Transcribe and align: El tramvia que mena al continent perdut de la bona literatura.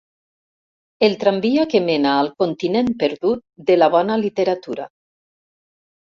El 1.07 1.11
tramvia 1.23 1.65
que 1.73 1.81
mena 1.89 2.13
al 2.21 2.31
continent 2.43 2.89
perdut 3.03 3.43
de 3.67 3.75
la 3.81 3.91
bona 3.97 4.17
literatura. 4.23 4.87